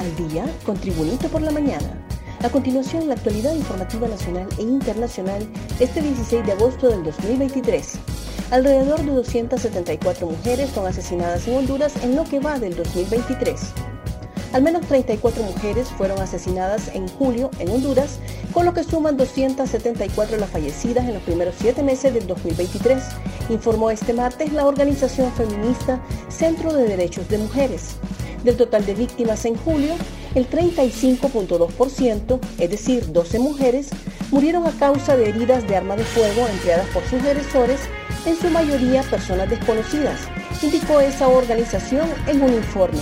Al 0.00 0.16
día 0.28 0.46
con 0.64 0.78
Tribunito 0.78 1.28
por 1.28 1.42
la 1.42 1.50
mañana. 1.50 1.88
A 2.42 2.48
continuación, 2.48 3.06
la 3.06 3.14
actualidad 3.14 3.54
informativa 3.54 4.08
nacional 4.08 4.48
e 4.58 4.62
internacional 4.62 5.46
este 5.78 6.00
16 6.00 6.46
de 6.46 6.52
agosto 6.52 6.88
del 6.88 7.04
2023. 7.04 7.98
Alrededor 8.50 9.04
de 9.04 9.12
274 9.12 10.26
mujeres 10.26 10.70
son 10.70 10.86
asesinadas 10.86 11.46
en 11.46 11.58
Honduras 11.58 11.92
en 12.02 12.16
lo 12.16 12.24
que 12.24 12.40
va 12.40 12.58
del 12.58 12.74
2023. 12.76 13.60
Al 14.54 14.62
menos 14.62 14.86
34 14.86 15.42
mujeres 15.42 15.88
fueron 15.88 16.18
asesinadas 16.18 16.88
en 16.94 17.06
julio 17.06 17.50
en 17.58 17.68
Honduras, 17.68 18.18
con 18.52 18.64
lo 18.64 18.72
que 18.72 18.82
suman 18.82 19.18
274 19.18 20.38
las 20.38 20.50
fallecidas 20.50 21.06
en 21.06 21.14
los 21.14 21.22
primeros 21.22 21.54
siete 21.58 21.82
meses 21.82 22.14
del 22.14 22.26
2023, 22.26 23.02
informó 23.50 23.90
este 23.90 24.14
martes 24.14 24.52
la 24.52 24.66
organización 24.66 25.30
feminista 25.32 26.00
Centro 26.28 26.72
de 26.72 26.84
Derechos 26.84 27.28
de 27.28 27.38
Mujeres. 27.38 27.96
Del 28.44 28.56
total 28.56 28.86
de 28.86 28.94
víctimas 28.94 29.44
en 29.44 29.54
julio, 29.56 29.94
el 30.34 30.48
35.2%, 30.48 32.40
es 32.58 32.70
decir, 32.70 33.12
12 33.12 33.38
mujeres, 33.38 33.90
murieron 34.30 34.66
a 34.66 34.70
causa 34.72 35.16
de 35.16 35.28
heridas 35.28 35.66
de 35.68 35.76
arma 35.76 35.96
de 35.96 36.04
fuego 36.04 36.46
empleadas 36.48 36.86
por 36.88 37.02
sus 37.04 37.22
agresores, 37.22 37.80
en 38.24 38.36
su 38.36 38.48
mayoría 38.50 39.02
personas 39.02 39.50
desconocidas, 39.50 40.20
indicó 40.62 41.00
esa 41.00 41.28
organización 41.28 42.08
en 42.26 42.42
un 42.42 42.54
informe. 42.54 43.00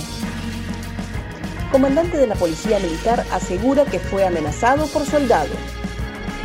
Comandante 1.71 2.17
de 2.17 2.27
la 2.27 2.35
Policía 2.35 2.79
Militar 2.79 3.23
asegura 3.31 3.85
que 3.85 3.99
fue 3.99 4.25
amenazado 4.25 4.87
por 4.87 5.05
soldados. 5.05 5.55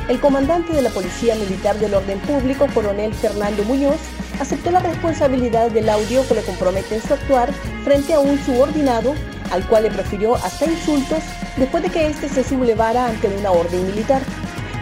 El 0.09 0.21
comandante 0.21 0.75
de 0.75 0.83
la 0.83 0.91
Policía 0.91 1.35
Militar 1.35 1.79
del 1.79 1.95
Orden 1.95 2.19
Público, 2.21 2.67
coronel 2.75 3.15
Fernando 3.15 3.65
Muñoz, 3.65 4.01
aceptó 4.41 4.71
la 4.71 4.81
responsabilidad 4.81 5.71
del 5.71 5.89
audio 5.89 6.27
que 6.27 6.35
le 6.35 6.43
compromete 6.43 6.97
en 6.97 7.03
su 7.03 7.15
actuar 7.15 7.53
frente 7.85 8.15
a 8.15 8.21
un 8.21 8.39
subordinado 8.45 9.15
al 9.51 9.67
cual 9.69 9.85
le 9.85 9.91
profirió 9.91 10.35
hasta 10.37 10.67
insultos 10.67 11.23
después 11.57 11.83
de 11.83 11.91
que 11.91 12.07
éste 12.07 12.29
se 12.29 12.45
sublevara 12.45 13.07
ante 13.07 13.29
una 13.29 13.51
orden 13.51 13.87
militar. 13.87 14.23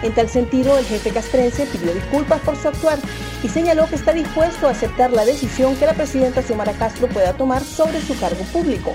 En 0.03 0.13
tal 0.15 0.29
sentido, 0.29 0.77
el 0.79 0.85
jefe 0.85 1.11
castrense 1.11 1.67
pidió 1.67 1.95
disculpas 1.95 2.41
por 2.41 2.57
su 2.57 2.69
actuar 2.69 2.99
y 3.43 3.49
señaló 3.49 3.87
que 3.87 3.95
está 3.95 4.13
dispuesto 4.13 4.67
a 4.67 4.71
aceptar 4.71 5.13
la 5.13 5.25
decisión 5.25 5.77
que 5.77 5.87
la 5.87 5.95
presidenta 5.95 6.43
Xiomara 6.43 6.73
Castro 6.73 7.09
pueda 7.09 7.33
tomar 7.35 7.63
sobre 7.63 8.01
su 8.01 8.19
cargo 8.19 8.43
público. 8.53 8.93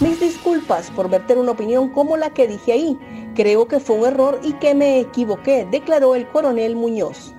Mis 0.00 0.20
disculpas 0.20 0.92
por 0.92 1.10
verter 1.10 1.38
una 1.38 1.52
opinión 1.52 1.88
como 1.88 2.16
la 2.16 2.30
que 2.30 2.46
dije 2.46 2.72
ahí. 2.72 2.98
Creo 3.34 3.66
que 3.66 3.80
fue 3.80 3.96
un 3.96 4.06
error 4.06 4.40
y 4.44 4.52
que 4.54 4.74
me 4.74 5.00
equivoqué, 5.00 5.66
declaró 5.68 6.14
el 6.14 6.28
coronel 6.28 6.76
Muñoz. 6.76 7.34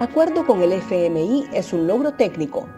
Acuerdo 0.00 0.46
con 0.46 0.62
el 0.62 0.72
FMI 0.74 1.48
es 1.52 1.72
un 1.72 1.88
logro 1.88 2.12
técnico. 2.12 2.68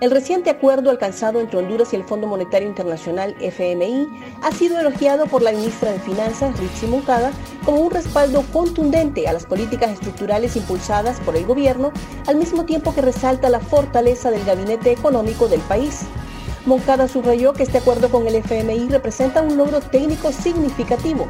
El 0.00 0.12
reciente 0.12 0.50
acuerdo 0.50 0.88
alcanzado 0.88 1.40
entre 1.40 1.58
Honduras 1.58 1.92
y 1.92 1.96
el 1.96 2.04
Fondo 2.04 2.28
Monetario 2.28 2.68
Internacional 2.68 3.34
FMI 3.40 4.06
ha 4.44 4.52
sido 4.52 4.78
elogiado 4.78 5.26
por 5.26 5.42
la 5.42 5.50
ministra 5.50 5.90
de 5.90 5.98
Finanzas, 5.98 6.56
Richie 6.60 6.86
Moncada, 6.86 7.32
como 7.64 7.80
un 7.80 7.90
respaldo 7.90 8.44
contundente 8.52 9.26
a 9.26 9.32
las 9.32 9.46
políticas 9.46 9.90
estructurales 9.90 10.54
impulsadas 10.54 11.18
por 11.22 11.34
el 11.34 11.44
gobierno, 11.44 11.90
al 12.28 12.36
mismo 12.36 12.64
tiempo 12.64 12.94
que 12.94 13.02
resalta 13.02 13.48
la 13.48 13.58
fortaleza 13.58 14.30
del 14.30 14.44
gabinete 14.44 14.92
económico 14.92 15.48
del 15.48 15.60
país. 15.62 16.02
Moncada 16.66 17.08
subrayó 17.08 17.52
que 17.52 17.64
este 17.64 17.78
acuerdo 17.78 18.10
con 18.10 18.28
el 18.28 18.36
FMI 18.36 18.90
representa 18.90 19.42
un 19.42 19.56
logro 19.56 19.80
técnico 19.80 20.30
significativo 20.30 21.26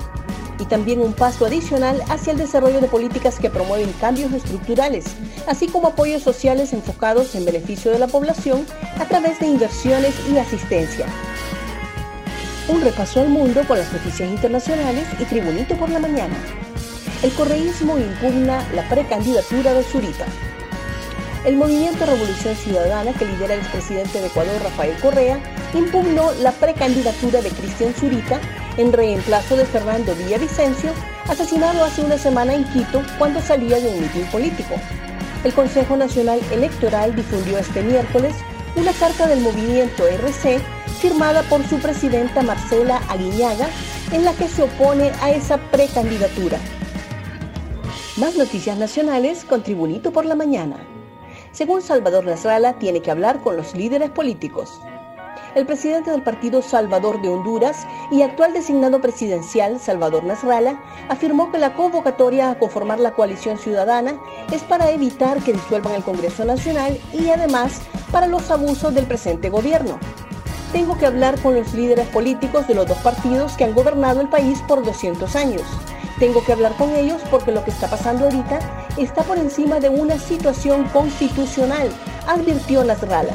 y 0.58 0.64
también 0.64 1.00
un 1.00 1.12
paso 1.12 1.46
adicional 1.46 2.02
hacia 2.08 2.32
el 2.32 2.38
desarrollo 2.38 2.80
de 2.80 2.88
políticas 2.88 3.38
que 3.38 3.50
promueven 3.50 3.92
cambios 4.00 4.32
estructurales, 4.32 5.04
así 5.46 5.68
como 5.68 5.88
apoyos 5.88 6.22
sociales 6.22 6.72
enfocados 6.72 7.34
en 7.34 7.44
beneficio 7.44 7.90
de 7.90 7.98
la 7.98 8.08
población 8.08 8.66
a 8.98 9.04
través 9.06 9.38
de 9.40 9.46
inversiones 9.46 10.14
y 10.30 10.38
asistencia. 10.38 11.06
Un 12.68 12.82
repaso 12.82 13.20
al 13.20 13.28
mundo 13.28 13.62
con 13.66 13.78
las 13.78 13.92
noticias 13.92 14.28
internacionales 14.28 15.06
y 15.18 15.24
Tribunito 15.24 15.74
por 15.76 15.88
la 15.88 15.98
mañana. 15.98 16.36
El 17.22 17.32
correísmo 17.32 17.98
impugna 17.98 18.62
la 18.74 18.88
precandidatura 18.88 19.72
de 19.72 19.82
Zurita. 19.82 20.26
El 21.44 21.56
movimiento 21.56 22.04
Revolución 22.04 22.54
Ciudadana 22.54 23.12
que 23.12 23.24
lidera 23.24 23.54
el 23.54 23.60
expresidente 23.60 24.20
de 24.20 24.26
Ecuador, 24.26 24.60
Rafael 24.62 24.94
Correa, 25.00 25.40
impugnó 25.74 26.32
la 26.40 26.52
precandidatura 26.52 27.42
de 27.42 27.50
Cristian 27.50 27.92
Zurita 27.94 28.40
en 28.76 28.92
reemplazo 28.92 29.56
de 29.56 29.66
Fernando 29.66 30.14
Villavicencio, 30.14 30.92
asesinado 31.28 31.84
hace 31.84 32.02
una 32.02 32.16
semana 32.16 32.54
en 32.54 32.64
Quito 32.72 33.02
cuando 33.18 33.40
salía 33.40 33.78
de 33.80 33.88
un 33.88 34.00
mitin 34.00 34.24
político. 34.26 34.74
El 35.44 35.52
Consejo 35.52 35.96
Nacional 35.96 36.40
Electoral 36.50 37.14
difundió 37.14 37.58
este 37.58 37.82
miércoles 37.82 38.34
una 38.76 38.92
carta 38.92 39.26
del 39.26 39.40
movimiento 39.40 40.06
RC 40.06 40.60
firmada 41.00 41.42
por 41.42 41.66
su 41.66 41.78
presidenta 41.78 42.42
Marcela 42.42 43.02
Aguiñaga 43.08 43.68
en 44.12 44.24
la 44.24 44.32
que 44.32 44.48
se 44.48 44.62
opone 44.62 45.10
a 45.20 45.30
esa 45.30 45.58
precandidatura. 45.58 46.58
Más 48.16 48.36
noticias 48.36 48.78
nacionales 48.78 49.44
con 49.44 49.62
Tribunito 49.62 50.12
por 50.12 50.24
la 50.24 50.34
Mañana. 50.34 50.76
Según 51.52 51.82
Salvador 51.82 52.24
Nasralla, 52.24 52.78
tiene 52.78 53.00
que 53.00 53.10
hablar 53.10 53.40
con 53.40 53.56
los 53.56 53.74
líderes 53.74 54.10
políticos 54.10 54.80
el 55.54 55.66
presidente 55.66 56.10
del 56.10 56.22
Partido 56.22 56.62
Salvador 56.62 57.20
de 57.22 57.28
Honduras 57.28 57.86
y 58.10 58.22
actual 58.22 58.52
designado 58.52 59.00
presidencial, 59.00 59.80
Salvador 59.80 60.24
Nasralla, 60.24 60.80
afirmó 61.08 61.50
que 61.50 61.58
la 61.58 61.74
convocatoria 61.74 62.50
a 62.50 62.58
conformar 62.58 63.00
la 63.00 63.12
coalición 63.12 63.58
ciudadana 63.58 64.20
es 64.52 64.62
para 64.62 64.90
evitar 64.90 65.42
que 65.42 65.52
disuelvan 65.52 65.94
el 65.94 66.04
Congreso 66.04 66.44
Nacional 66.44 66.98
y 67.12 67.28
además 67.28 67.80
para 68.12 68.26
los 68.26 68.50
abusos 68.50 68.94
del 68.94 69.06
presente 69.06 69.50
gobierno. 69.50 69.98
Tengo 70.72 70.98
que 70.98 71.06
hablar 71.06 71.40
con 71.40 71.54
los 71.54 71.72
líderes 71.72 72.06
políticos 72.08 72.68
de 72.68 72.74
los 72.74 72.86
dos 72.86 72.98
partidos 72.98 73.56
que 73.56 73.64
han 73.64 73.74
gobernado 73.74 74.20
el 74.20 74.28
país 74.28 74.60
por 74.68 74.84
200 74.84 75.34
años. 75.34 75.62
Tengo 76.18 76.44
que 76.44 76.52
hablar 76.52 76.74
con 76.76 76.94
ellos 76.94 77.22
porque 77.30 77.52
lo 77.52 77.64
que 77.64 77.70
está 77.70 77.88
pasando 77.88 78.24
ahorita 78.24 78.58
está 78.96 79.22
por 79.22 79.38
encima 79.38 79.80
de 79.80 79.88
una 79.88 80.18
situación 80.18 80.84
constitucional, 80.88 81.88
advirtió 82.26 82.84
Nasralla. 82.84 83.34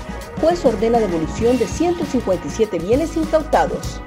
Juez 0.41 0.65
ordena 0.65 0.99
devolución 0.99 1.59
de 1.59 1.67
157 1.67 2.79
bienes 2.79 3.15
incautados. 3.15 4.01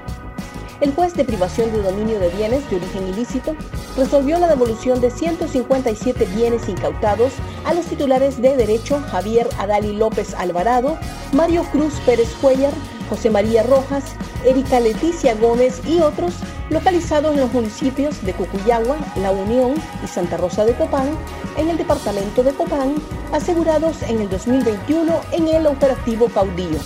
El 0.81 0.93
juez 0.93 1.13
de 1.13 1.23
privación 1.23 1.71
de 1.71 1.81
dominio 1.81 2.19
de 2.19 2.29
bienes 2.29 2.69
de 2.69 2.75
origen 2.75 3.07
ilícito 3.07 3.55
resolvió 3.95 4.37
la 4.37 4.49
devolución 4.49 4.99
de 4.99 5.09
157 5.09 6.25
bienes 6.35 6.67
incautados 6.67 7.31
a 7.63 7.73
los 7.73 7.85
titulares 7.85 8.41
de 8.41 8.57
derecho 8.57 9.01
Javier 9.09 9.47
Adali 9.57 9.95
López 9.95 10.33
Alvarado, 10.33 10.97
Mario 11.31 11.63
Cruz 11.71 11.93
Pérez 12.05 12.29
Cuellar, 12.41 12.73
José 13.09 13.29
María 13.29 13.63
Rojas, 13.63 14.03
Erika 14.45 14.79
Leticia 14.79 15.35
Gómez 15.35 15.81
y 15.87 15.99
otros 15.99 16.33
localizados 16.69 17.33
en 17.33 17.41
los 17.41 17.53
municipios 17.53 18.23
de 18.25 18.33
Cucuyagua, 18.33 18.97
La 19.17 19.31
Unión 19.31 19.75
y 20.03 20.07
Santa 20.07 20.37
Rosa 20.37 20.65
de 20.65 20.73
Copán, 20.73 21.09
en 21.57 21.69
el 21.69 21.77
departamento 21.77 22.43
de 22.43 22.53
Copán, 22.53 22.95
asegurados 23.31 24.01
en 24.03 24.21
el 24.21 24.29
2021 24.29 25.21
en 25.31 25.47
el 25.47 25.67
operativo 25.67 26.27
Caudillo. 26.27 26.79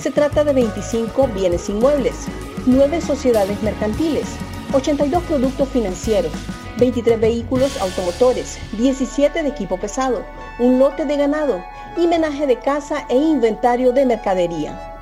Se 0.00 0.10
trata 0.10 0.44
de 0.44 0.52
25 0.52 1.28
bienes 1.28 1.68
inmuebles, 1.68 2.26
9 2.66 3.00
sociedades 3.00 3.62
mercantiles, 3.62 4.26
82 4.72 5.22
productos 5.24 5.68
financieros, 5.68 6.32
23 6.78 7.20
vehículos 7.20 7.80
automotores, 7.80 8.58
17 8.72 9.42
de 9.42 9.48
equipo 9.48 9.78
pesado, 9.78 10.24
un 10.58 10.78
lote 10.78 11.04
de 11.04 11.16
ganado 11.16 11.64
y 11.96 12.06
menaje 12.06 12.46
de 12.46 12.58
casa 12.58 13.06
e 13.08 13.16
inventario 13.16 13.92
de 13.92 14.06
mercadería. 14.06 14.93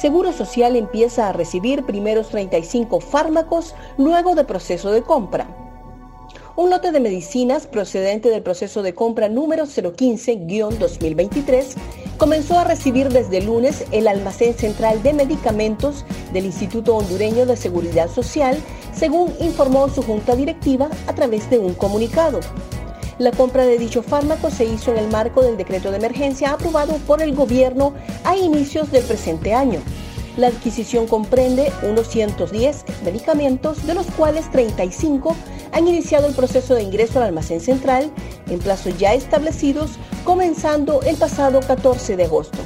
Seguro 0.00 0.32
Social 0.32 0.74
empieza 0.76 1.28
a 1.28 1.32
recibir 1.32 1.84
primeros 1.84 2.28
35 2.28 3.00
fármacos 3.00 3.74
luego 3.96 4.36
de 4.36 4.44
proceso 4.44 4.92
de 4.92 5.02
compra. 5.02 5.48
Un 6.54 6.70
lote 6.70 6.92
de 6.92 7.00
medicinas 7.00 7.66
procedente 7.66 8.30
del 8.30 8.42
proceso 8.42 8.84
de 8.84 8.94
compra 8.94 9.28
número 9.28 9.64
015-2023 9.64 11.74
comenzó 12.16 12.60
a 12.60 12.64
recibir 12.64 13.08
desde 13.08 13.42
lunes 13.42 13.86
el 13.90 14.06
almacén 14.06 14.54
central 14.54 15.02
de 15.02 15.14
medicamentos 15.14 16.04
del 16.32 16.46
Instituto 16.46 16.94
Hondureño 16.94 17.44
de 17.44 17.56
Seguridad 17.56 18.08
Social, 18.08 18.56
según 18.94 19.34
informó 19.40 19.88
su 19.88 20.02
junta 20.02 20.36
directiva 20.36 20.88
a 21.08 21.12
través 21.12 21.50
de 21.50 21.58
un 21.58 21.74
comunicado. 21.74 22.38
La 23.18 23.32
compra 23.32 23.66
de 23.66 23.78
dicho 23.78 24.04
fármaco 24.04 24.48
se 24.48 24.64
hizo 24.64 24.92
en 24.92 24.98
el 24.98 25.08
marco 25.08 25.42
del 25.42 25.56
decreto 25.56 25.90
de 25.90 25.96
emergencia 25.96 26.52
aprobado 26.52 26.94
por 26.98 27.20
el 27.20 27.34
gobierno 27.34 27.92
a 28.22 28.36
inicios 28.36 28.92
del 28.92 29.02
presente 29.02 29.54
año. 29.54 29.80
La 30.36 30.46
adquisición 30.46 31.08
comprende 31.08 31.72
unos 31.82 32.06
110 32.06 32.84
medicamentos, 33.04 33.84
de 33.84 33.94
los 33.94 34.06
cuales 34.06 34.48
35 34.52 35.34
han 35.72 35.88
iniciado 35.88 36.28
el 36.28 36.34
proceso 36.34 36.76
de 36.76 36.84
ingreso 36.84 37.18
al 37.18 37.26
almacén 37.26 37.60
central 37.60 38.12
en 38.48 38.60
plazos 38.60 38.96
ya 38.98 39.14
establecidos, 39.14 39.98
comenzando 40.22 41.02
el 41.02 41.16
pasado 41.16 41.58
14 41.58 42.16
de 42.16 42.24
agosto. 42.24 42.58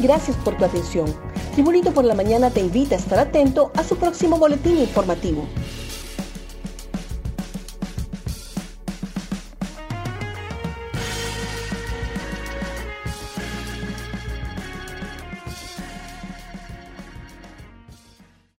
Gracias 0.00 0.36
por 0.38 0.56
tu 0.56 0.64
atención. 0.64 1.06
Tribunito 1.52 1.92
por 1.92 2.04
la 2.04 2.16
Mañana 2.16 2.50
te 2.50 2.60
invita 2.60 2.96
a 2.96 2.98
estar 2.98 3.20
atento 3.20 3.70
a 3.76 3.84
su 3.84 3.96
próximo 3.96 4.38
boletín 4.38 4.78
informativo. 4.78 5.46